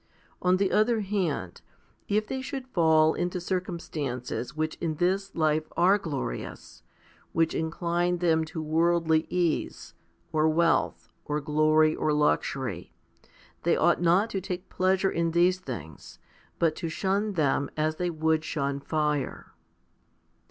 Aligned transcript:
On 0.41 0.57
the 0.57 0.71
other 0.71 1.01
hand, 1.01 1.61
if 2.07 2.25
they 2.25 2.41
should 2.41 2.65
fall 2.67 3.13
into 3.13 3.39
circumstances 3.39 4.55
which 4.55 4.75
in 4.81 4.95
this 4.95 5.35
life 5.35 5.67
are 5.77 5.99
glorious, 5.99 6.81
which 7.33 7.53
incline 7.53 8.17
them 8.17 8.43
to 8.45 8.63
worldly 8.63 9.27
ease, 9.29 9.93
or 10.31 10.49
wealth, 10.49 11.07
or 11.25 11.39
glory, 11.39 11.95
or 11.95 12.13
luxury, 12.13 12.91
they 13.61 13.77
ought 13.77 14.01
not 14.01 14.31
to 14.31 14.41
take 14.41 14.69
pleasure 14.69 15.11
in 15.11 15.33
these 15.33 15.59
things, 15.59 16.17
but 16.57 16.75
to 16.77 16.89
shun 16.89 17.33
them 17.33 17.69
as 17.77 17.97
they 17.97 18.09
would 18.09 18.43
shun 18.43 18.79
fire. 18.79 19.53